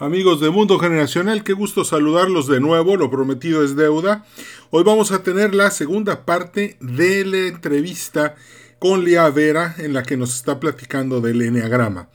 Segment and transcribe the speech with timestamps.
[0.00, 4.24] Amigos de Mundo Generacional, qué gusto saludarlos de nuevo, lo prometido es deuda.
[4.70, 8.36] Hoy vamos a tener la segunda parte de la entrevista
[8.78, 12.10] con Lía Vera en la que nos está platicando del Enneagrama.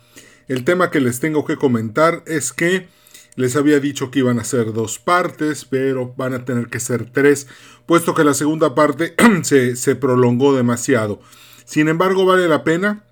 [0.47, 2.87] El tema que les tengo que comentar es que
[3.35, 7.11] les había dicho que iban a ser dos partes, pero van a tener que ser
[7.11, 7.47] tres,
[7.85, 9.13] puesto que la segunda parte
[9.43, 11.19] se, prolongó demasiado.
[11.65, 13.03] Sin embargo, vale la pena.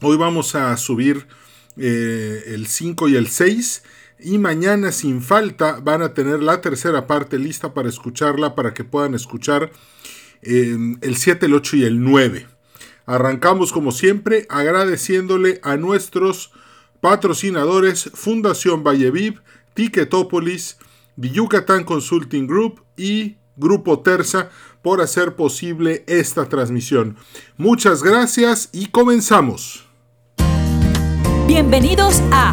[0.00, 1.28] Hoy vamos a subir
[1.76, 3.84] eh, el 5 y el 6
[4.22, 8.84] y mañana sin falta van a tener la tercera parte lista para escucharla, para que
[8.84, 9.70] puedan escuchar
[10.42, 12.46] em, el 7, el 8 y el 9.
[13.06, 16.52] Arrancamos como siempre agradeciéndole a nuestros
[17.00, 19.40] patrocinadores Fundación Valleviv,
[19.74, 20.78] Ticketopolis,
[21.16, 24.50] Yucatán Consulting Group y Grupo Terza
[24.82, 27.16] por hacer posible esta transmisión.
[27.56, 29.86] Muchas gracias y comenzamos.
[31.46, 32.52] Bienvenidos a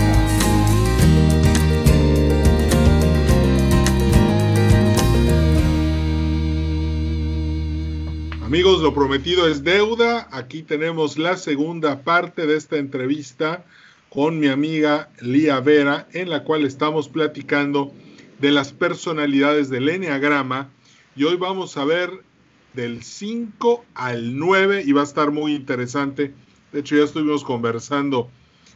[8.51, 10.27] Amigos, lo prometido es deuda.
[10.29, 13.63] Aquí tenemos la segunda parte de esta entrevista
[14.09, 17.93] con mi amiga Lía Vera, en la cual estamos platicando
[18.39, 20.69] de las personalidades del Enneagrama.
[21.15, 22.09] Y hoy vamos a ver
[22.73, 26.33] del 5 al 9 y va a estar muy interesante.
[26.73, 28.29] De hecho, ya estuvimos conversando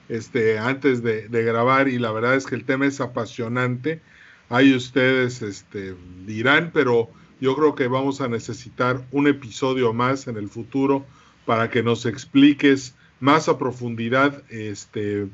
[0.07, 4.01] este, antes de, de grabar y la verdad es que el tema es apasionante.
[4.47, 10.37] Ahí ustedes este, dirán, pero yo creo que vamos a necesitar un episodio más en
[10.37, 11.05] el futuro
[11.45, 15.27] para que nos expliques más a profundidad este,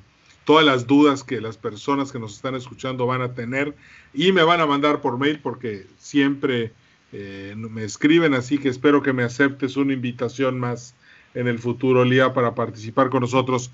[0.44, 3.76] todas las dudas que las personas que nos están escuchando van a tener
[4.14, 6.74] y me van a mandar por mail porque siempre
[7.14, 10.96] eh, me escriben, así que espero que me aceptes una invitación más
[11.34, 13.72] en el futuro, Lía, para participar con nosotros.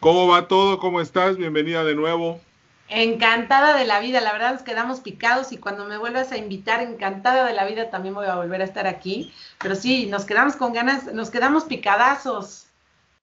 [0.00, 0.78] ¿Cómo va todo?
[0.78, 1.36] ¿Cómo estás?
[1.36, 2.40] Bienvenida de nuevo.
[2.88, 6.80] Encantada de la vida, la verdad nos quedamos picados y cuando me vuelvas a invitar,
[6.80, 9.32] encantada de la vida, también voy a volver a estar aquí.
[9.58, 12.66] Pero sí, nos quedamos con ganas, nos quedamos picadazos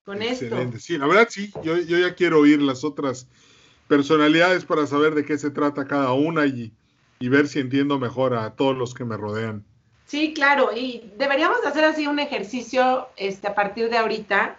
[0.03, 0.79] con Excelente.
[0.79, 3.27] Sí, la verdad sí, yo, yo, ya quiero oír las otras
[3.87, 6.73] personalidades para saber de qué se trata cada una y,
[7.19, 9.63] y ver si entiendo mejor a todos los que me rodean.
[10.05, 14.57] Sí, claro, y deberíamos hacer así un ejercicio este, a partir de ahorita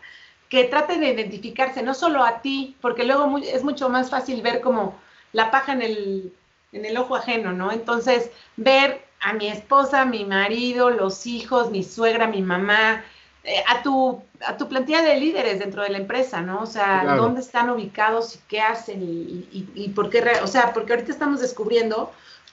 [0.55, 4.61] que trate de identificarse, no solo a ti, porque luego es mucho más fácil ver
[4.61, 4.95] como
[5.33, 6.33] la paja en el,
[6.71, 7.73] en el ojo ajeno, ¿no?
[7.73, 13.03] Entonces, ver a mi esposa, mi marido, los hijos, mi suegra, mi mamá,
[13.43, 16.61] eh, a, tu, a tu plantilla de líderes dentro de la empresa, ¿no?
[16.61, 20.93] O sea, dónde están ubicados y qué hacen y, y, por qué, o sea, porque
[20.93, 22.13] ahorita estamos descubriendo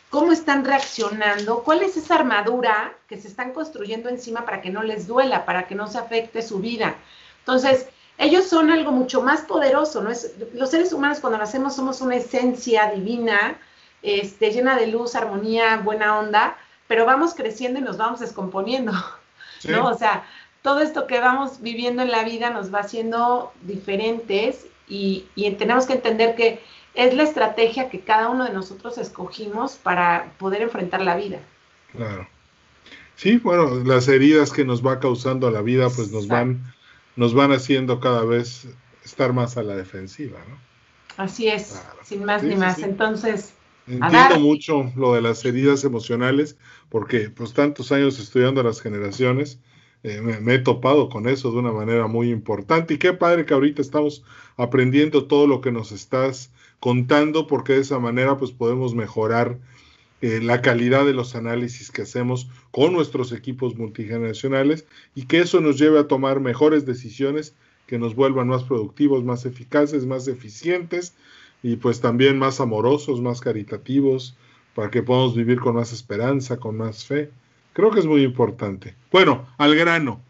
[0.09, 4.81] cómo están reaccionando, cuál es esa armadura que se están construyendo encima para que no
[4.81, 6.95] les duela, para que no se afecte su vida.
[7.41, 7.87] Entonces,
[8.17, 10.11] ellos son algo mucho más poderoso, ¿no?
[10.11, 13.57] Es, los seres humanos cuando nacemos somos una esencia divina,
[14.03, 16.57] este, llena de luz, armonía, buena onda,
[16.87, 18.91] pero vamos creciendo y nos vamos descomponiendo,
[19.63, 19.87] ¿no?
[19.87, 20.23] O sea,
[20.61, 25.85] todo esto que vamos viviendo en la vida nos va haciendo diferentes y, y tenemos
[25.85, 26.61] que entender que
[26.93, 31.39] es la estrategia que cada uno de nosotros escogimos para poder enfrentar la vida.
[31.93, 32.27] Claro.
[33.15, 36.73] Sí, bueno, las heridas que nos va causando la vida, pues nos van
[37.15, 38.67] nos van haciendo cada vez
[39.03, 40.57] estar más a la defensiva, ¿no?
[41.17, 42.79] Así es, sin más ni más.
[42.79, 43.53] Entonces,
[43.87, 46.57] entiendo mucho lo de las heridas emocionales,
[46.89, 49.59] porque pues tantos años estudiando las generaciones,
[50.03, 52.95] eh, me, he topado con eso de una manera muy importante.
[52.95, 54.23] Y qué padre que ahorita estamos
[54.57, 59.59] aprendiendo todo lo que nos estás contando, porque de esa manera pues podemos mejorar
[60.21, 65.61] eh, la calidad de los análisis que hacemos con nuestros equipos multigeneracionales y que eso
[65.61, 67.55] nos lleve a tomar mejores decisiones
[67.87, 71.15] que nos vuelvan más productivos, más eficaces, más eficientes
[71.63, 74.35] y pues también más amorosos, más caritativos,
[74.75, 77.31] para que podamos vivir con más esperanza, con más fe.
[77.73, 78.95] Creo que es muy importante.
[79.11, 80.21] Bueno, al grano.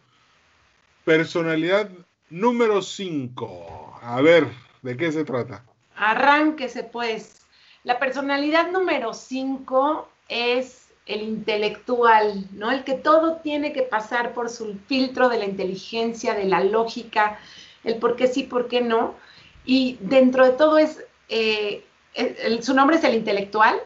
[1.06, 1.92] Personalidad
[2.30, 4.00] número 5.
[4.02, 4.48] A ver,
[4.82, 5.64] ¿de qué se trata?
[5.96, 7.41] Arránquese pues.
[7.84, 12.72] La personalidad número 5 es el intelectual, ¿no?
[12.72, 17.40] El que todo tiene que pasar por su filtro de la inteligencia, de la lógica,
[17.84, 19.16] el por qué sí, por qué no.
[19.66, 21.86] Y dentro de todo es, eh,
[22.62, 23.82] su nombre es el intelectual,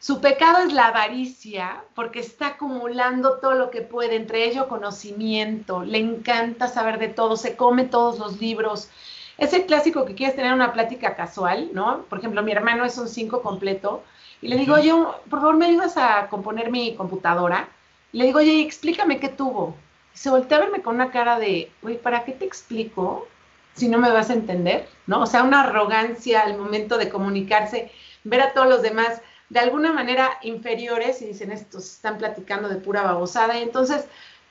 [0.00, 5.84] Su pecado es la avaricia, porque está acumulando todo lo que puede, entre ello conocimiento,
[5.84, 8.90] le encanta saber de todo, se come todos los libros.
[9.38, 12.02] Es el clásico que quieres tener una plática casual, ¿no?
[12.10, 14.02] Por ejemplo, mi hermano es un 5 completo
[14.42, 17.68] y le digo, yo, por favor, ¿me ayudas a componer mi computadora?
[18.12, 19.76] le digo, oye, explícame qué tuvo.
[20.14, 23.28] Y se voltea a verme con una cara de, oye, ¿para qué te explico
[23.74, 24.88] si no me vas a entender?
[25.06, 25.22] ¿No?
[25.22, 27.90] O sea, una arrogancia al momento de comunicarse,
[28.24, 29.20] ver a todos los demás
[29.50, 34.06] de alguna manera inferiores y dicen, estos están platicando de pura babosada y entonces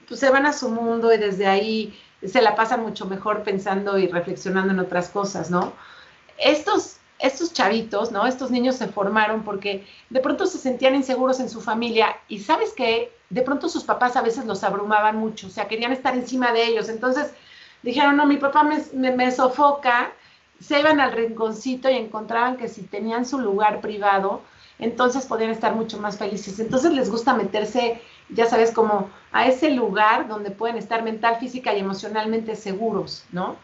[0.08, 3.98] pues se van a su mundo y desde ahí se la pasan mucho mejor pensando
[3.98, 5.74] y reflexionando en otras cosas, ¿no?
[6.38, 8.26] Estos, estos chavitos, ¿no?
[8.26, 12.74] Estos niños se formaron porque de pronto se sentían inseguros en su familia y sabes
[12.74, 16.54] que de pronto sus papás a veces los abrumaban mucho, o sea, querían estar encima
[16.54, 17.34] de ellos, entonces
[17.84, 20.12] dijeron, no, mi papá me, me sofoca,
[20.60, 24.42] se iban al rinconcito y encontraban que si tenían su lugar privado,
[24.80, 26.60] entonces podrían estar mucho más felices.
[26.60, 31.74] Entonces les gusta meterse, ya sabes, como a ese lugar donde pueden estar mental, física
[31.74, 33.56] y emocionalmente seguros, ¿no?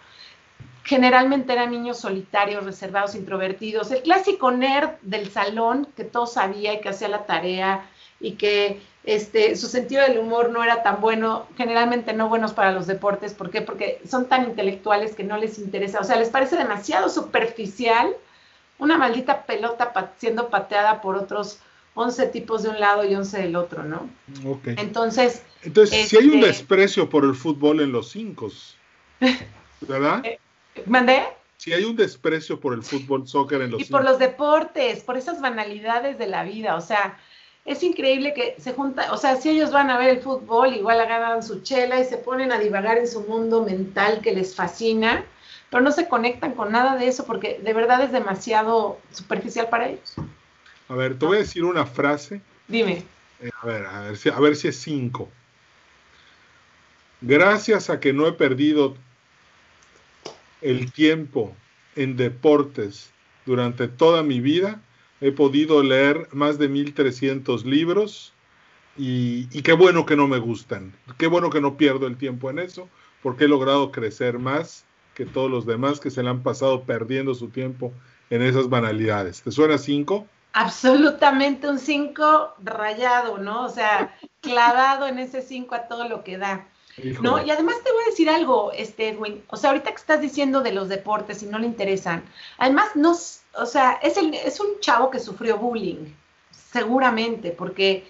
[0.84, 6.82] Generalmente eran niños solitarios, reservados, introvertidos, el clásico nerd del salón que todo sabía y
[6.82, 7.90] que hacía la tarea
[8.20, 12.72] y que este, su sentido del humor no era tan bueno, generalmente no buenos para
[12.72, 13.34] los deportes.
[13.34, 13.62] ¿Por qué?
[13.62, 18.16] Porque son tan intelectuales que no les interesa, o sea, les parece demasiado superficial
[18.80, 21.60] una maldita pelota siendo pateada por otros
[21.96, 24.10] 11 tipos de un lado y 11 del otro, ¿no?
[24.46, 24.68] Ok.
[24.78, 25.44] Entonces...
[25.64, 28.52] Entonces, si hay un este desprecio por el fútbol en los cinco,
[29.82, 30.26] ¿verdad?
[30.26, 30.40] Eh,
[30.86, 31.24] ¿Mandé?
[31.58, 35.16] Si hay un desprecio por el fútbol, soccer en los Y por los deportes, por
[35.16, 37.18] esas banalidades de la vida, o sea,
[37.64, 41.00] es increíble que se juntan, o sea, si ellos van a ver el fútbol, igual
[41.00, 45.24] agarran su chela y se ponen a divagar en su mundo mental que les fascina,
[45.70, 49.88] pero no se conectan con nada de eso porque de verdad es demasiado superficial para
[49.88, 50.16] ellos.
[50.90, 52.42] A ver, te voy a decir una frase.
[52.68, 53.04] Dime.
[53.42, 55.30] Eh, a ver, a ver, si, a ver si es cinco.
[57.22, 58.96] Gracias a que no he perdido
[60.62, 61.56] el tiempo
[61.96, 63.12] en deportes
[63.46, 64.82] durante toda mi vida,
[65.22, 68.34] he podido leer más de 1300 libros
[68.98, 72.50] y, y, qué bueno que no me gustan, qué bueno que no pierdo el tiempo
[72.50, 72.90] en eso,
[73.22, 74.86] porque he logrado crecer más
[75.16, 77.94] que todos los demás que se le han pasado perdiendo su tiempo
[78.30, 79.42] en esas banalidades.
[79.42, 80.28] ¿Te suena cinco?
[80.54, 83.66] Absolutamente un cinco rayado, ¿no?
[83.66, 86.68] O sea, clavado en ese cinco a todo lo que da.
[87.22, 87.44] ¿No?
[87.44, 90.62] Y además te voy a decir algo, este Edwin, o sea, ahorita que estás diciendo
[90.62, 92.24] de los deportes y no le interesan,
[92.60, 93.14] además no,
[93.56, 96.14] o sea, es, el, es un chavo que sufrió bullying,
[96.52, 98.06] seguramente, porque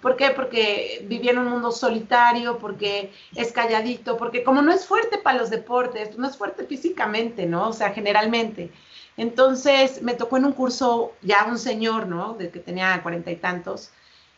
[0.00, 0.30] ¿Por qué?
[0.30, 5.38] Porque vivía en un mundo solitario, porque es calladito, porque como no es fuerte para
[5.38, 7.68] los deportes, no es fuerte físicamente, ¿no?
[7.68, 8.70] O sea, generalmente.
[9.18, 12.34] Entonces me tocó en un curso ya un señor, ¿no?
[12.34, 13.90] De que tenía cuarenta y tantos.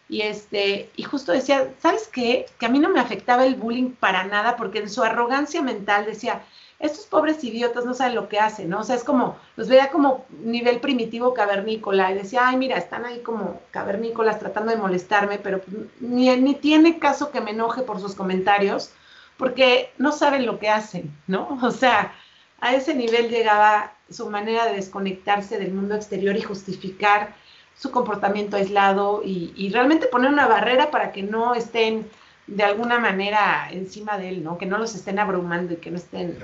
[0.09, 2.47] Y, este, y justo decía, ¿sabes qué?
[2.59, 6.07] Que a mí no me afectaba el bullying para nada, porque en su arrogancia mental
[6.07, 6.43] decía,
[6.81, 8.81] estos pobres idiotas no saben lo que hacen, ¿no?
[8.81, 13.05] O sea, es como, los veía como nivel primitivo cavernícola y decía, ay, mira, están
[13.05, 15.61] ahí como cavernícolas tratando de molestarme, pero
[16.01, 18.93] ni, ni tiene caso que me enoje por sus comentarios,
[19.37, 21.59] porque no saben lo que hacen, ¿no?
[21.63, 22.15] O sea,
[22.61, 27.35] a ese nivel llegaba su manera de desconectarse del mundo exterior y justificar
[27.77, 32.07] su comportamiento aislado y, realmente poner una barrera para que no estén
[32.47, 34.59] de alguna manera encima de él, ¿no?
[34.59, 36.37] Que no los estén abrumando y que no estén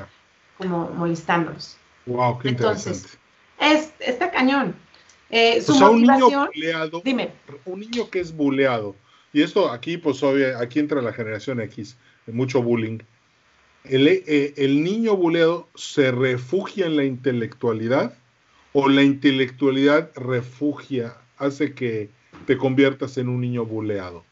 [0.56, 1.76] como molestándolos.
[2.06, 3.18] Wow, qué Entonces,
[3.58, 4.74] es, está cañón.
[5.28, 7.32] Eh, su un niño buleado, dime.
[7.64, 8.94] un niño que es buleado,
[9.32, 13.00] y esto aquí, pues obvio, aquí entra la generación X, mucho bullying.
[13.90, 18.14] El, eh, el niño buleado se refugia en la intelectualidad
[18.72, 22.10] o la intelectualidad refugia, hace que
[22.46, 24.24] te conviertas en un niño buleado.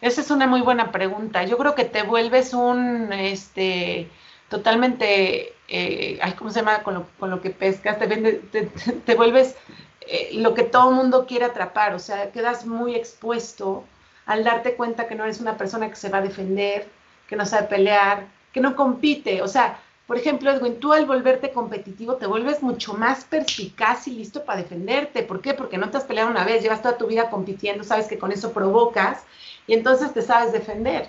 [0.00, 1.44] Esa es una muy buena pregunta.
[1.44, 4.08] Yo creo que te vuelves un, este,
[4.48, 6.82] totalmente, eh, ¿cómo se llama?
[6.82, 8.70] Con lo, con lo que pescas, te,
[9.04, 9.56] te, vuelves
[10.02, 13.84] eh, lo que todo el mundo quiere atrapar, o sea, quedas muy expuesto
[14.26, 16.88] al darte cuenta que no eres una persona que se va a defender,
[17.28, 21.50] que no sabe pelear, que no compite, o sea, por ejemplo, Edwin, tú al volverte
[21.50, 25.24] competitivo te vuelves mucho más perspicaz y listo para defenderte.
[25.24, 25.52] ¿Por qué?
[25.52, 28.30] Porque no te has peleado una vez, llevas toda tu vida compitiendo, sabes que con
[28.30, 29.24] eso provocas
[29.66, 31.08] y entonces te sabes defender.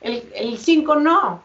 [0.00, 1.42] El 5 no,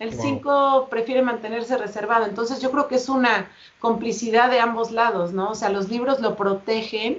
[0.00, 2.26] el 5 prefiere mantenerse reservado.
[2.26, 5.50] Entonces yo creo que es una complicidad de ambos lados, ¿no?
[5.50, 7.18] O sea, los libros lo protegen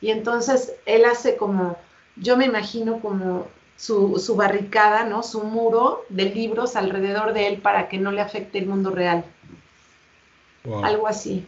[0.00, 1.76] y entonces él hace como,
[2.16, 5.22] yo me imagino como su, su barricada, ¿no?
[5.22, 9.24] Su muro de libros alrededor de él para que no le afecte el mundo real.
[10.82, 11.44] Algo así.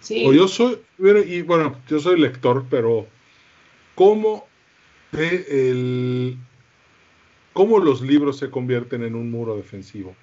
[0.00, 0.24] Sí.
[0.26, 3.06] O yo soy, y bueno, yo soy lector, pero
[3.94, 4.46] ¿cómo,
[5.12, 6.36] el,
[7.52, 10.14] cómo los libros se convierten en un muro defensivo?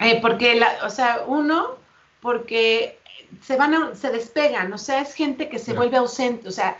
[0.00, 1.76] Eh, porque, la, o sea, uno,
[2.20, 2.98] porque
[3.42, 6.78] se van se despegan, o sea, es gente que se vuelve ausente, o sea,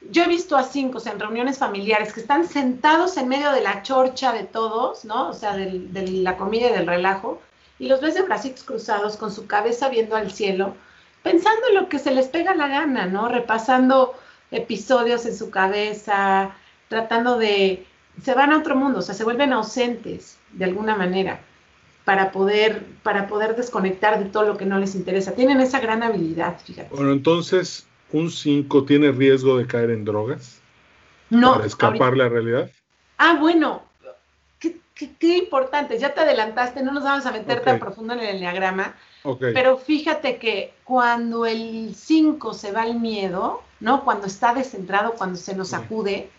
[0.00, 3.50] yo he visto a cinco, o sea, en reuniones familiares, que están sentados en medio
[3.52, 5.30] de la chorcha de todos, ¿no?
[5.30, 7.40] O sea, de la comida y del relajo,
[7.78, 10.74] y los ves de bracitos cruzados, con su cabeza viendo al cielo,
[11.22, 13.28] pensando en lo que se les pega la gana, ¿no?
[13.28, 14.14] Repasando
[14.50, 16.54] episodios en su cabeza,
[16.88, 17.84] tratando de...
[18.22, 21.40] se van a otro mundo, o sea, se vuelven ausentes de alguna manera
[22.04, 25.32] para poder, para poder desconectar de todo lo que no les interesa.
[25.32, 26.94] Tienen esa gran habilidad, fíjate.
[26.94, 30.60] Bueno, entonces, ¿un 5 tiene riesgo de caer en drogas?
[31.30, 31.54] No.
[31.54, 32.70] Para escapar la realidad.
[33.18, 33.82] Ah, bueno,
[35.18, 38.94] qué, importante, ya te adelantaste, no nos vamos a meter tan profundo en el enneagrama,
[39.40, 44.04] pero fíjate que cuando el 5 se va al miedo, ¿no?
[44.04, 46.30] Cuando está descentrado, cuando se nos acude,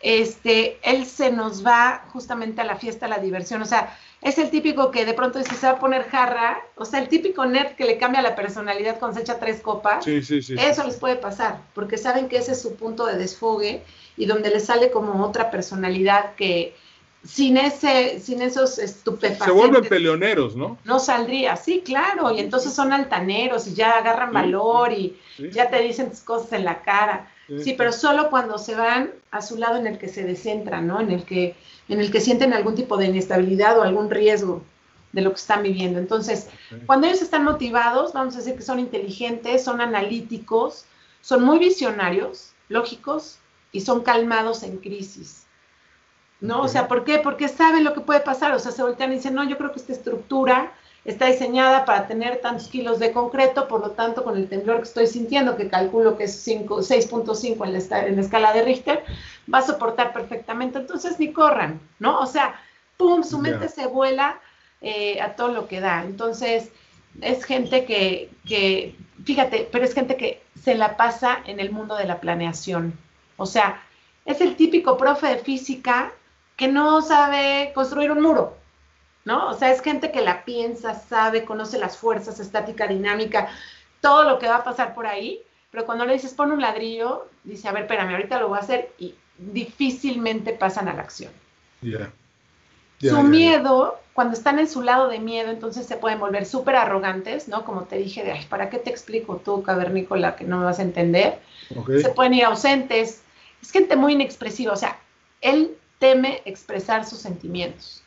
[0.00, 4.38] este, él se nos va justamente a la fiesta, a la diversión, o sea, es
[4.38, 7.46] el típico que de pronto dice se va a poner jarra, o sea, el típico
[7.46, 10.84] nerd que le cambia la personalidad cuando se echa tres copas, sí, sí, sí, eso
[10.84, 13.82] les puede pasar, porque saben que ese es su punto de desfogue
[14.16, 16.74] y donde le sale como otra personalidad que,
[17.24, 19.46] sin ese, sin esos estupefacientes.
[19.46, 20.78] Se vuelven peleoneros, ¿no?
[20.84, 25.18] No saldría, sí, claro, y entonces son altaneros y ya agarran valor y
[25.52, 27.30] ya te dicen tus cosas en la cara.
[27.58, 31.00] Sí, pero solo cuando se van a su lado en el que se descentran, ¿no?
[31.00, 31.56] En el que,
[31.88, 34.62] en el que sienten algún tipo de inestabilidad o algún riesgo
[35.12, 35.98] de lo que están viviendo.
[35.98, 36.48] Entonces,
[36.86, 40.84] cuando ellos están motivados, vamos a decir que son inteligentes, son analíticos,
[41.22, 43.38] son muy visionarios, lógicos
[43.72, 45.46] y son calmados en crisis.
[46.40, 46.62] ¿no?
[46.62, 47.18] O sea, ¿por qué?
[47.18, 49.72] Porque saben lo que puede pasar, o sea, se voltean y dicen, no, yo creo
[49.72, 50.72] que esta estructura
[51.04, 54.84] está diseñada para tener tantos kilos de concreto, por lo tanto, con el temblor que
[54.84, 59.04] estoy sintiendo, que calculo que es 6.5 en, la, en la escala de Richter,
[59.52, 62.18] va a soportar perfectamente, entonces ni corran, ¿no?
[62.20, 62.60] O sea,
[62.96, 64.38] ¡pum!, su mente se vuela
[64.80, 66.04] eh, a todo lo que da.
[66.04, 66.70] Entonces,
[67.20, 71.96] es gente que, que, fíjate, pero es gente que se la pasa en el mundo
[71.96, 72.92] de la planeación.
[73.36, 73.82] O sea,
[74.26, 76.12] es el típico profe de física
[76.56, 78.58] que no sabe construir un muro,
[79.24, 79.48] ¿no?
[79.48, 83.48] O sea, es gente que la piensa, sabe, conoce las fuerzas, estática, dinámica,
[84.00, 87.28] todo lo que va a pasar por ahí, pero cuando le dices pon un ladrillo,
[87.44, 91.32] dice, a ver, espérame, ahorita lo voy a hacer y difícilmente pasan a la acción.
[93.00, 97.48] Su miedo, cuando están en su lado de miedo, entonces se pueden volver súper arrogantes,
[97.48, 97.64] ¿no?
[97.64, 100.80] Como te dije, de, ay, ¿para qué te explico tú, cavernícola, que no me vas
[100.80, 101.38] a entender?
[102.02, 103.22] Se pueden ir ausentes.
[103.62, 104.98] Es gente muy inexpresiva, o sea,
[105.40, 107.99] él teme expresar sus sentimientos.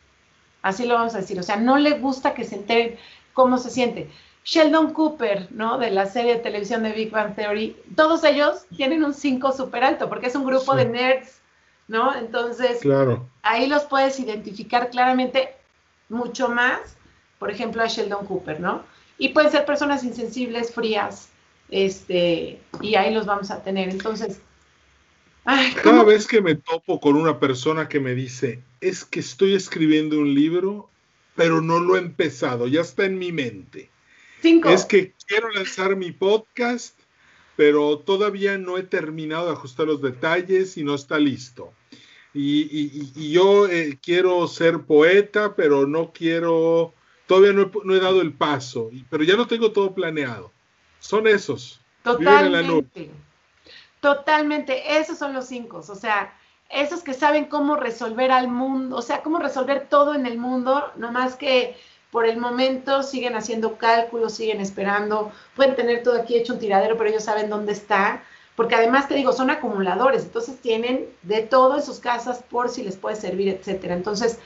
[0.63, 1.39] Así lo vamos a decir.
[1.39, 2.97] O sea, no le gusta que se enteren
[3.33, 4.09] cómo se siente.
[4.45, 5.77] Sheldon Cooper, ¿no?
[5.77, 9.83] De la serie de televisión de Big Bang Theory, todos ellos tienen un 5 súper
[9.83, 11.39] alto porque es un grupo de nerds,
[11.87, 12.13] ¿no?
[12.15, 13.25] Entonces, claro.
[13.41, 15.55] ahí los puedes identificar claramente
[16.09, 16.97] mucho más,
[17.39, 18.83] por ejemplo, a Sheldon Cooper, ¿no?
[19.17, 21.29] Y pueden ser personas insensibles, frías,
[21.69, 23.89] este, y ahí los vamos a tener.
[23.89, 24.41] Entonces,
[25.43, 30.19] cada vez que me topo con una persona que me dice, es que estoy escribiendo
[30.19, 30.89] un libro,
[31.35, 33.89] pero no lo he empezado, ya está en mi mente.
[34.43, 36.99] Es que quiero lanzar mi podcast,
[37.55, 41.71] pero todavía no he terminado de ajustar los detalles y no está listo.
[42.33, 46.93] Y, yo eh, quiero ser poeta, pero no quiero,
[47.27, 50.51] todavía no he, dado el paso, pero ya lo tengo todo planeado.
[50.99, 51.79] Son esos.
[52.03, 53.09] Totalmente.
[54.03, 56.33] Totalmente, esos son los cinco, o sea,
[56.69, 60.91] esos que saben cómo resolver al mundo, o sea, cómo resolver todo en el mundo,
[60.97, 61.77] no más que
[62.11, 66.97] por el momento siguen haciendo cálculos, siguen esperando, pueden tener todo aquí hecho un tiradero,
[66.97, 68.21] pero ellos saben dónde está,
[68.57, 72.83] porque además te digo, son acumuladores, entonces tienen de todo en sus casas por si
[72.83, 73.93] les puede servir, etcétera.
[73.93, 74.37] Entonces,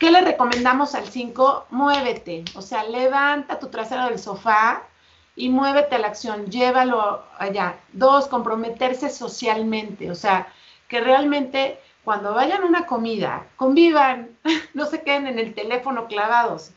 [0.00, 1.66] ¿qué le recomendamos al 5?
[1.70, 4.88] Muévete, o sea, levanta tu trasero del sofá,
[5.34, 7.76] y muévete a la acción, llévalo allá.
[7.92, 10.48] Dos, comprometerse socialmente, o sea,
[10.88, 14.30] que realmente cuando vayan a una comida, convivan,
[14.74, 16.72] no se queden en el teléfono clavados,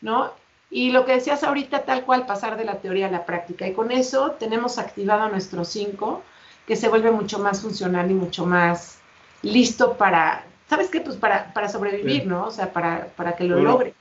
[0.00, 0.32] ¿no?
[0.70, 3.66] Y lo que decías ahorita, tal cual, pasar de la teoría a la práctica.
[3.66, 6.22] Y con eso tenemos activado a nuestro 5,
[6.66, 8.98] que se vuelve mucho más funcional y mucho más
[9.42, 11.00] listo para, ¿sabes qué?
[11.00, 12.46] Pues para, para sobrevivir, ¿no?
[12.46, 13.94] O sea, para, para que lo logre.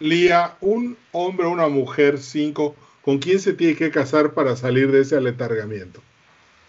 [0.00, 4.90] Lía, un hombre o una mujer 5 ¿Con quién se tiene que casar para salir
[4.92, 6.00] de ese aletargamiento?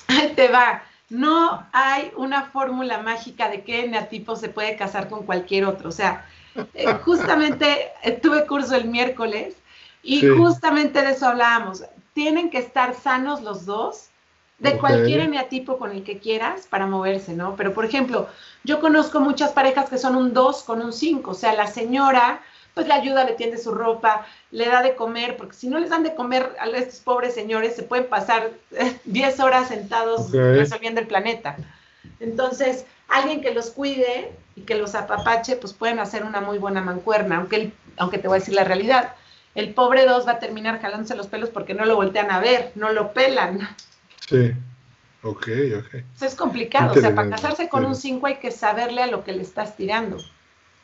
[0.07, 0.83] Ahí te va.
[1.09, 5.89] No hay una fórmula mágica de qué neatipo se puede casar con cualquier otro.
[5.89, 6.25] O sea,
[6.73, 9.55] eh, justamente eh, tuve curso el miércoles
[10.01, 11.83] y justamente de eso hablábamos.
[12.13, 14.09] tienen que estar sanos los dos,
[14.59, 17.55] de cualquier eneatipo con el que quieras para moverse, ¿no?
[17.57, 18.29] Pero, por ejemplo,
[18.63, 22.41] yo conozco muchas parejas que son un 2 con un 5, o sea, la señora
[22.73, 25.89] pues le ayuda, le tiende su ropa, le da de comer, porque si no les
[25.89, 28.51] dan de comer a estos pobres señores, se pueden pasar
[29.05, 31.57] 10 horas sentados resolviendo el planeta.
[32.19, 36.81] Entonces, alguien que los cuide y que los apapache, pues pueden hacer una muy buena
[36.81, 39.13] mancuerna, aunque, aunque te voy a decir la realidad.
[39.55, 42.71] El pobre dos va a terminar jalándose los pelos porque no lo voltean a ver,
[42.73, 43.59] no lo pelan.
[44.27, 44.51] Sí,
[45.21, 45.93] ok, ok.
[46.15, 49.23] Eso es complicado, o sea, para casarse con un 5 hay que saberle a lo
[49.23, 50.17] que le estás tirando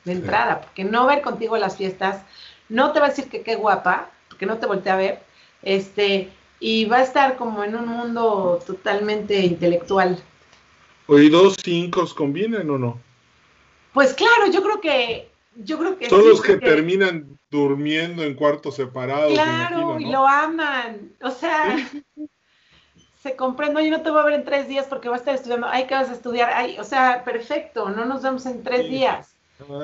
[0.09, 2.21] de entrada, porque no ver contigo las fiestas,
[2.67, 5.19] no te va a decir que qué guapa, porque no te voltea a ver,
[5.61, 10.21] este, y va a estar como en un mundo totalmente intelectual.
[11.07, 12.99] Oye, dos cinco convienen o no?
[13.93, 18.75] Pues claro, yo creo que, yo creo que todos los que terminan durmiendo en cuartos
[18.75, 19.33] separados.
[19.33, 21.77] Claro, y lo aman, o sea.
[23.21, 25.35] se comprende, yo no te voy a ver en tres días porque vas a estar
[25.35, 28.89] estudiando, ay, que vas a estudiar, ay, o sea, perfecto, no nos vemos en tres
[28.89, 29.35] días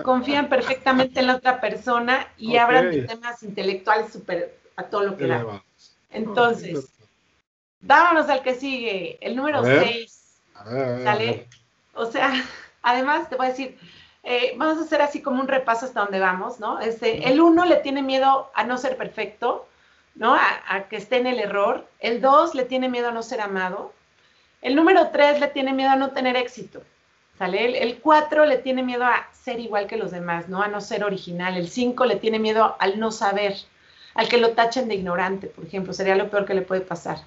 [0.03, 5.17] confían perfectamente en la otra persona y hablan de temas intelectuales súper a todo lo
[5.17, 5.63] que da.
[6.10, 6.89] Entonces,
[7.82, 10.41] vámonos al que sigue, el número 6.
[11.03, 11.48] ¿Sale?
[11.94, 12.32] O sea,
[12.82, 13.77] además te voy a decir,
[14.24, 16.79] eh, vamos a hacer así como un repaso hasta donde vamos, ¿no?
[16.79, 19.67] Este, el 1 le tiene miedo a no ser perfecto,
[20.15, 20.36] ¿no?
[20.36, 21.88] A, a que esté en el error.
[22.00, 23.94] El 2 le tiene miedo a no ser amado.
[24.62, 26.82] El número 3 le tiene miedo a no tener éxito.
[27.38, 27.84] ¿Sale?
[27.84, 30.62] El 4 le tiene miedo a ser igual que los demás, ¿no?
[30.62, 31.58] A no ser original.
[31.58, 33.56] El 5 le tiene miedo al no saber,
[34.13, 37.20] al que lo tachen de ignorante, por ejemplo, sería lo peor que le puede pasar.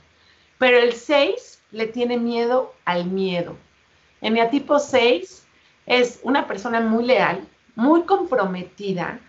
[0.58, 3.56] Pero el 6 le tiene miedo al miedo.
[4.20, 5.46] En mi tipo 6
[5.86, 7.46] es una persona muy leal,
[7.76, 9.20] muy comprometida,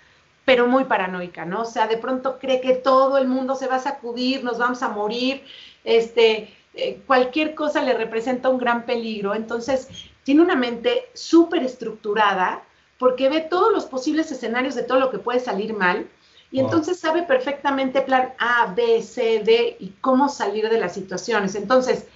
[0.45, 1.62] pero muy paranoica, ¿no?
[1.62, 4.81] O sea, de pronto cree que todo el mundo se va a sacudir, nos vamos
[4.81, 5.43] a morir,
[5.83, 9.36] este, eh, cualquier cosa le representa un gran peligro.
[9.36, 9.88] Entonces,
[10.23, 12.63] tiene una mente súper estructurada
[12.97, 16.07] porque ve todos los posibles escenarios de todo lo que puede salir mal
[16.51, 21.53] y entonces sabe perfectamente plan A, B, C, D y cómo salir de las situaciones.
[21.55, 22.08] Entonces,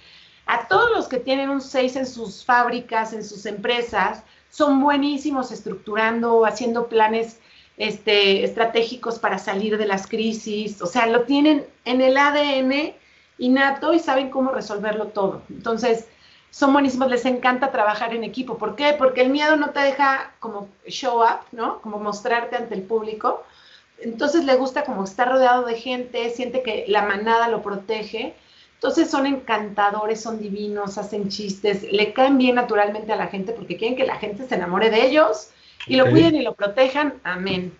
[0.46, 5.52] a todos los que tienen un 6 en sus fábricas, en sus empresas, son buenísimos
[5.52, 7.38] estructurando, haciendo planes
[7.76, 12.94] este, estratégicos para salir de las crisis, o sea, lo tienen en el ADN
[13.38, 15.42] innato y saben cómo resolverlo todo.
[15.50, 16.06] Entonces,
[16.54, 18.58] son buenísimos, les encanta trabajar en equipo.
[18.58, 18.94] ¿Por qué?
[18.96, 21.82] Porque el miedo no te deja como show up, ¿no?
[21.82, 23.42] Como mostrarte ante el público.
[23.98, 28.36] Entonces le gusta como estar rodeado de gente, siente que la manada lo protege.
[28.74, 33.76] Entonces son encantadores, son divinos, hacen chistes, le caen bien naturalmente a la gente porque
[33.76, 35.50] quieren que la gente se enamore de ellos
[35.88, 37.14] y lo cuiden y lo protejan.
[37.24, 37.76] Amén.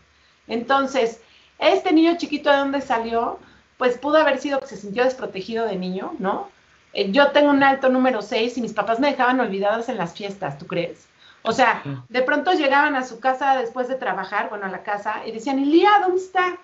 [0.49, 1.21] Entonces,
[1.61, 3.39] este niño chiquito de dónde salió,
[3.79, 6.53] pues pudo haber sido que se sintió desprotegido de niño, ¿no?
[6.95, 10.15] Eh, yo tengo un alto número 6 y mis papás me dejaban olvidadas en las
[10.15, 11.07] fiestas, ¿tú crees?
[11.47, 15.27] O sea, de pronto llegaban a su casa después de trabajar, bueno, a la casa,
[15.27, 16.57] y decían, Lía, ¿dónde está?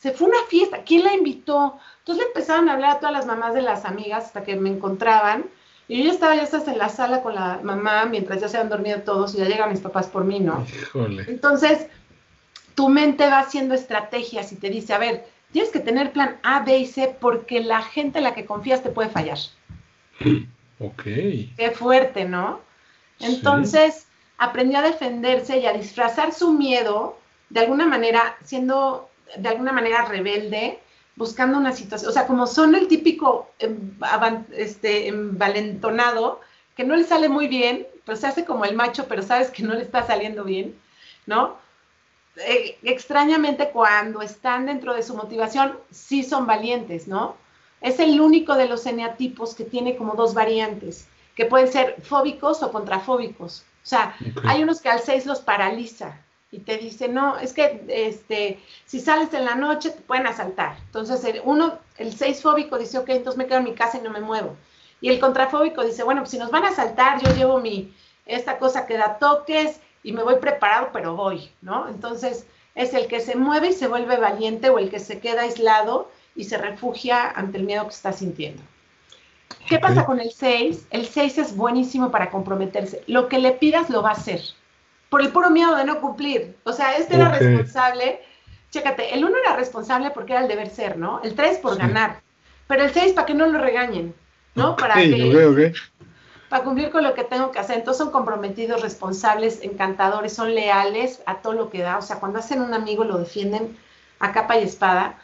[0.00, 1.78] Se fue una fiesta, ¿quién la invitó?
[1.98, 4.70] Entonces le empezaban a hablar a todas las mamás de las amigas hasta que me
[4.70, 5.44] encontraban.
[5.88, 8.56] Y yo ya estaba ya estás en la sala con la mamá mientras ya se
[8.56, 10.64] han dormido todos y ya llegan mis papás por mí, ¿no?
[10.74, 11.24] Híjole.
[11.28, 11.86] Entonces,
[12.74, 16.60] tu mente va haciendo estrategias y te dice, a ver, tienes que tener plan A,
[16.60, 19.38] B y C porque la gente en la que confías te puede fallar.
[20.78, 21.02] Ok.
[21.04, 22.60] Qué fuerte, ¿no?
[23.20, 27.18] Entonces aprendió a defenderse y a disfrazar su miedo
[27.50, 30.80] de alguna manera, siendo de alguna manera rebelde,
[31.16, 33.94] buscando una situación, o sea, como son el típico em,
[34.56, 36.40] este, envalentonado,
[36.76, 39.62] que no le sale muy bien, pero se hace como el macho, pero sabes que
[39.62, 40.76] no le está saliendo bien,
[41.26, 41.56] ¿no?
[42.36, 47.36] Eh, extrañamente cuando están dentro de su motivación, sí son valientes, ¿no?
[47.84, 52.62] Es el único de los eneatipos que tiene como dos variantes, que pueden ser fóbicos
[52.62, 53.66] o contrafóbicos.
[53.82, 56.18] O sea, hay unos que al 6 los paraliza
[56.50, 60.78] y te dicen, no, es que este, si sales en la noche te pueden asaltar.
[60.86, 64.00] Entonces, el, uno, el 6 fóbico dice, ok, entonces me quedo en mi casa y
[64.00, 64.56] no me muevo.
[65.02, 67.92] Y el contrafóbico dice, bueno, pues si nos van a asaltar, yo llevo mi,
[68.24, 71.86] esta cosa que da toques y me voy preparado, pero voy, ¿no?
[71.90, 75.42] Entonces, es el que se mueve y se vuelve valiente o el que se queda
[75.42, 78.62] aislado y se refugia ante el miedo que está sintiendo.
[79.68, 80.88] ¿Qué pasa con el 6?
[80.90, 83.02] El 6 es buenísimo para comprometerse.
[83.06, 84.40] Lo que le pidas lo va a hacer.
[85.08, 86.56] Por el puro miedo de no cumplir.
[86.64, 88.20] O sea, este era responsable.
[88.70, 91.20] Chécate, el 1 era responsable porque era el deber ser, ¿no?
[91.22, 92.20] El 3 por ganar.
[92.66, 94.14] Pero el 6 para que no lo regañen,
[94.54, 94.76] ¿no?
[94.76, 95.72] Para que,
[96.48, 97.78] para cumplir con lo que tengo que hacer.
[97.78, 101.98] Entonces son comprometidos, responsables, encantadores, son leales a todo lo que da.
[101.98, 103.76] O sea, cuando hacen un amigo lo defienden
[104.18, 105.18] a capa y espada.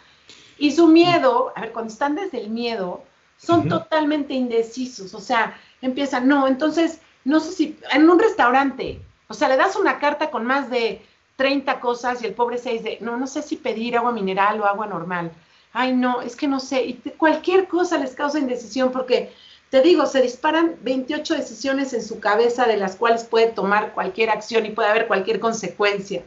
[0.61, 3.03] Y su miedo, a ver, cuando están desde el miedo,
[3.39, 9.35] son totalmente indecisos, o sea, empiezan, no, entonces, no sé si, en un restaurante, o
[9.35, 11.01] sea, le das una carta con más de
[11.37, 14.67] 30 cosas y el pobre 6 de, no, no sé si pedir agua mineral o
[14.67, 15.33] agua normal.
[15.73, 19.33] Ay, no, es que no sé, y cualquier cosa les causa indecisión porque
[19.71, 24.29] te digo, se disparan 28 decisiones en su cabeza de las cuales puede tomar cualquier
[24.29, 26.23] acción y puede haber cualquier consecuencia.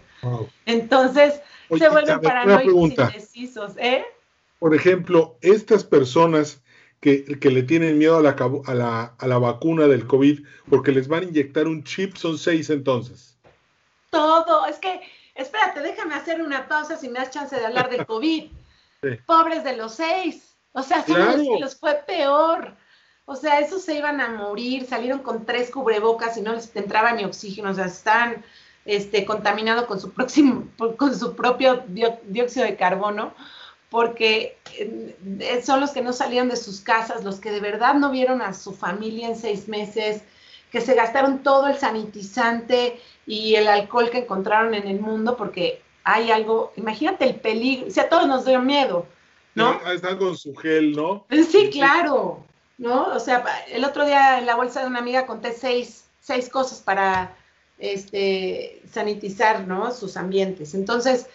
[0.66, 1.40] Entonces,
[1.78, 4.06] se vuelven paranoicos indecisos, ¿eh?
[4.64, 6.64] Por ejemplo, estas personas
[7.02, 8.30] que, le tienen miedo a la,
[8.66, 12.38] a, la, a la vacuna del COVID porque les van a inyectar un chip, son
[12.38, 13.38] seis entonces.
[14.10, 15.02] Todo, es que,
[15.36, 18.52] espérate, déjame hacer una pausa si me das chance de hablar del COVID.
[19.26, 22.74] Pobres de los seis, o sea, son los que los fue peor.
[23.26, 27.12] O sea, esos se iban a morir, salieron con tres cubrebocas y no les entraba
[27.12, 28.46] ni oxígeno, o sea, están
[28.86, 31.84] este, contaminados con su, próximo, con su propio
[32.30, 33.34] dióxido de carbono,
[33.94, 38.10] porque eh, son los que no salieron de sus casas, los que de verdad no
[38.10, 40.24] vieron a su familia en seis meses,
[40.72, 45.84] que se gastaron todo el sanitizante y el alcohol que encontraron en el mundo, porque
[46.04, 49.06] hay algo, imagínate el peligro, o sea, a todos nos dio miedo,
[49.54, 49.80] ¿no?
[49.92, 51.28] están con su gel, ¿no?
[51.52, 52.44] Sí, claro.
[52.80, 53.14] ¿no?
[53.14, 56.80] O sea, el otro día en la bolsa de una amiga conté seis, seis cosas
[56.80, 57.38] para
[57.78, 59.92] este, sanitizar, ¿no?
[59.92, 60.74] Sus ambientes.
[60.74, 61.28] Entonces,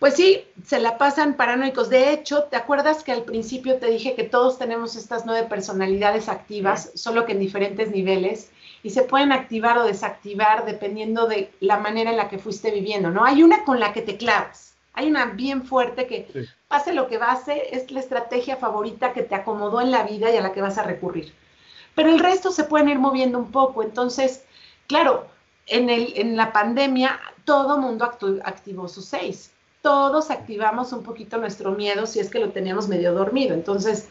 [0.00, 1.88] pues sí, se la pasan paranoicos.
[1.88, 6.28] De hecho, ¿te acuerdas que al principio te dije que todos tenemos estas nueve personalidades
[6.28, 8.50] activas, solo que en diferentes niveles?
[8.82, 13.10] Y se pueden activar o desactivar dependiendo de la manera en la que fuiste viviendo,
[13.10, 13.24] ¿no?
[13.24, 17.18] Hay una con la que te clavas hay una bien fuerte que pase lo que
[17.18, 20.62] pase, es la estrategia favorita que te acomodó en la vida y a la que
[20.62, 21.32] vas a recurrir.
[21.94, 23.82] Pero el resto se pueden ir moviendo un poco.
[23.82, 24.44] Entonces,
[24.86, 25.26] claro,
[25.66, 28.04] en, el, en la pandemia todo mundo
[28.44, 29.52] activó sus seis.
[29.82, 33.54] Todos activamos un poquito nuestro miedo si es que lo teníamos medio dormido.
[33.54, 34.08] Entonces,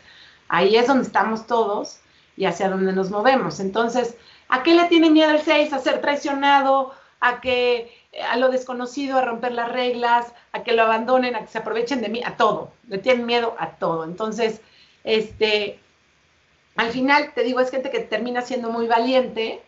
[0.48, 2.00] ahí es donde estamos todos
[2.36, 3.60] y hacia donde nos movemos.
[3.60, 4.16] Entonces,
[4.48, 5.74] ¿a qué le tiene miedo el seis?
[5.74, 7.92] A ser traicionado, a que
[8.28, 12.02] a lo desconocido, a romper las reglas, a que lo abandonen, a que se aprovechen
[12.02, 12.72] de mí, a todo.
[12.88, 14.04] Le tienen miedo a todo.
[14.04, 14.62] Entonces,
[15.04, 15.80] este,
[16.76, 19.62] al final, te digo, es gente que termina siendo muy valiente,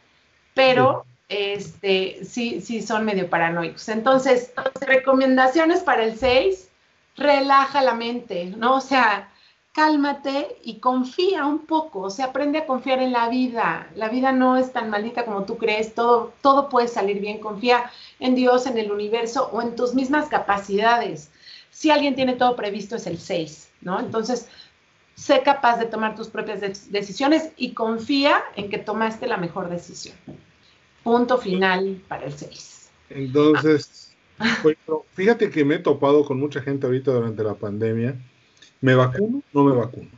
[0.54, 3.88] pero este, sí, sí son medio paranoicos.
[3.88, 6.70] Entonces, recomendaciones para el 6,
[7.16, 8.76] relaja la mente, ¿no?
[8.76, 9.32] O sea,
[9.72, 13.90] cálmate y confía un poco, o sea, aprende a confiar en la vida.
[13.96, 17.40] La vida no es tan maldita como tú crees, todo, todo puede salir bien.
[17.40, 17.90] Confía
[18.20, 21.32] en Dios, en el universo o en tus mismas capacidades.
[21.70, 24.02] Si alguien tiene todo previsto es el 6, ¿no?
[24.02, 24.50] Entonces,
[25.16, 26.60] sé capaz de tomar tus propias
[26.92, 30.18] decisiones y confía en que tomaste la mejor decisión.
[31.04, 32.92] Punto final para el 6.
[33.10, 34.16] Entonces,
[35.14, 38.16] fíjate que me he topado con mucha gente ahorita durante la pandemia
[38.82, 39.44] ¿Me vacuno?
[39.54, 40.10] No me vacuno.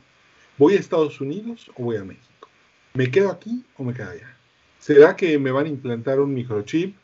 [0.56, 2.48] ¿Voy a Estados Unidos o voy a México?
[2.94, 4.34] ¿Me quedo aquí o me quedo allá?
[4.78, 6.96] ¿Será que me van a implantar un microchip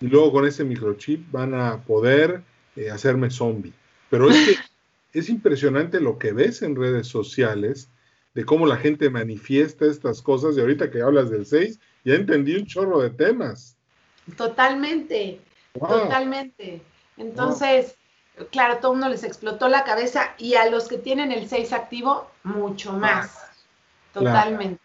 [0.00, 2.42] y luego con ese microchip van a poder
[2.76, 3.72] eh, hacerme zombie?
[4.10, 4.56] Pero es que
[5.18, 7.88] es impresionante lo que ves en redes sociales
[8.34, 12.54] de cómo la gente manifiesta estas cosas y ahorita que hablas del 6, ya entendí
[12.54, 13.76] un chorro de temas.
[14.36, 15.40] Totalmente,
[15.72, 16.80] totalmente.
[17.16, 17.96] Entonces,
[18.52, 22.30] claro, todo mundo les explotó la cabeza y a los que tienen el 6 activo,
[22.44, 23.36] mucho más.
[24.14, 24.80] Totalmente.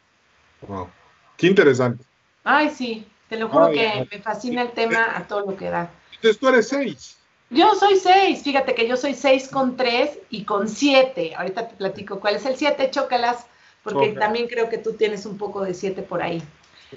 [0.67, 0.89] Wow.
[1.37, 2.03] Qué interesante.
[2.43, 5.91] Ay, sí, te lo juro que me fascina el tema a todo lo que da.
[6.15, 7.17] Entonces tú eres 6.
[7.51, 11.35] Yo soy 6, fíjate que yo soy 6 con 3 y con 7.
[11.35, 13.45] Ahorita te platico cuál es el 7, chócalas,
[13.83, 16.41] porque también creo que tú tienes un poco de 7 por ahí.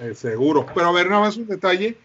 [0.00, 1.96] Eh, seguro, pero a ver, nada más un detalle.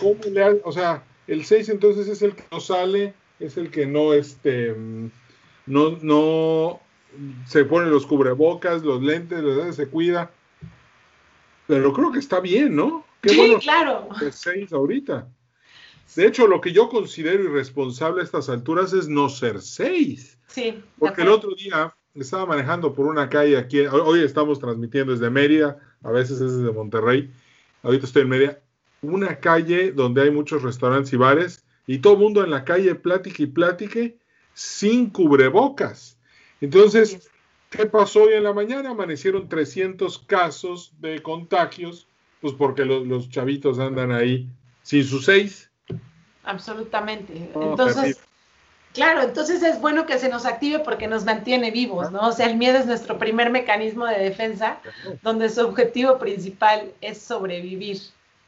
[0.00, 3.86] ¿Cómo le o sea, el 6 entonces es el que no sale es el que
[3.86, 4.74] no, este,
[5.66, 6.80] no, no
[7.46, 10.30] se pone los cubrebocas, los lentes, se cuida.
[11.66, 13.04] Pero creo que está bien, ¿no?
[13.20, 14.08] Qué sí, claro.
[14.30, 15.28] seis ahorita.
[16.16, 20.38] De hecho, lo que yo considero irresponsable a estas alturas es no ser seis.
[20.46, 20.82] Sí.
[20.98, 25.78] Porque el otro día estaba manejando por una calle aquí, hoy estamos transmitiendo desde Mérida,
[26.02, 27.30] a veces es desde Monterrey,
[27.82, 28.58] ahorita estoy en Mérida,
[29.02, 32.94] una calle donde hay muchos restaurantes y bares y todo el mundo en la calle
[32.94, 34.18] plática y platique
[34.54, 36.18] sin cubrebocas.
[36.60, 37.30] Entonces,
[37.70, 38.90] ¿qué pasó hoy en la mañana?
[38.90, 42.08] Amanecieron 300 casos de contagios,
[42.40, 44.48] pues porque los, chavitos andan ahí
[44.82, 45.70] sin sus seis.
[46.42, 47.50] Absolutamente.
[47.54, 48.18] entonces,
[48.94, 52.20] claro, entonces es bueno que se nos active porque nos mantiene vivos, ¿no?
[52.20, 54.78] O sea, el miedo es nuestro primer mecanismo de defensa,
[55.22, 57.98] donde su objetivo principal es sobrevivir,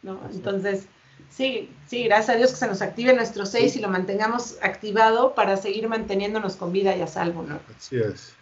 [0.02, 0.20] ¿no?
[0.32, 0.86] Entonces,
[1.30, 5.34] Sí, sí, gracias a Dios que se nos active nuestro 6 y lo mantengamos activado
[5.34, 7.60] para seguir manteniéndonos con vida y a salvo, ¿no?
[7.76, 8.34] Así es.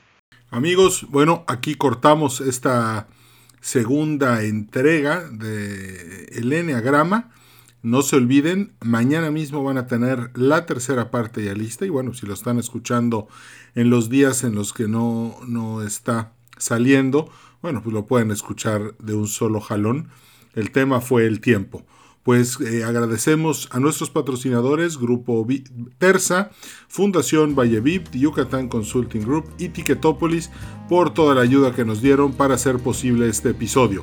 [0.51, 3.07] Amigos, bueno, aquí cortamos esta
[3.61, 7.31] segunda entrega de el Enneagrama.
[7.83, 12.12] No se olviden, mañana mismo van a tener la tercera parte ya lista y bueno,
[12.12, 13.29] si lo están escuchando
[13.77, 17.31] en los días en los que no, no está saliendo,
[17.62, 20.09] bueno, pues lo pueden escuchar de un solo jalón.
[20.55, 21.85] El tema fue el tiempo.
[22.25, 25.47] Pues eh, agradecemos a nuestros patrocinadores, Grupo
[25.99, 26.51] Terza,
[26.88, 30.51] Fundación Vallevip, Yucatán Consulting Group y Ticketopolis
[30.88, 34.03] por toda la ayuda que nos dieron para hacer posible este episodio.